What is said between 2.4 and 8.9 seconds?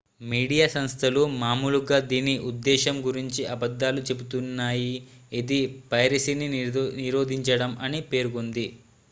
ఉద్దేశ్యం గురించి అబద్ధాలు చెబుతున్నాయి ఇది "పైరసీని నిరోధించడం" అని పేర్కొంది.